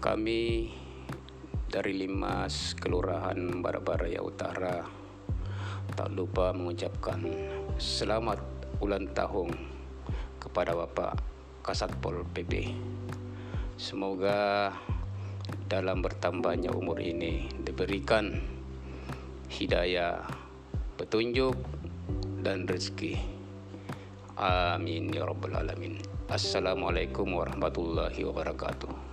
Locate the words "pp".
12.32-12.72